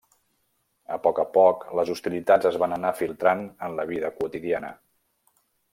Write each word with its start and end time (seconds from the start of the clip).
A 0.95 0.97
poc 1.07 1.21
a 1.23 1.25
poc, 1.35 1.67
les 1.79 1.91
hostilitats 1.95 2.49
es 2.51 2.59
van 2.65 2.75
anar 2.81 2.95
filtrant 3.03 3.47
en 3.69 3.79
la 3.81 3.87
vida 3.93 4.15
quotidiana. 4.19 4.77